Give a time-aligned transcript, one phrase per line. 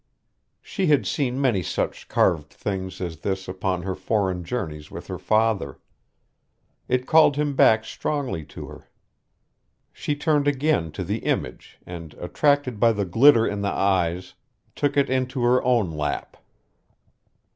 [0.63, 5.19] She had seen many such carved things as this upon her foreign journeys with her
[5.19, 5.77] father.
[6.87, 8.89] It called him back strongly to her.
[9.93, 14.33] She turned again to the image and, attracted by the glitter in the eyes,
[14.75, 16.35] took it into her own lap.